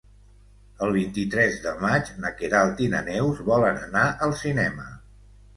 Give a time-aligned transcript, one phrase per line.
[0.85, 4.91] El vint-i-tres de maig na Queralt i na Neus volen anar al cinema.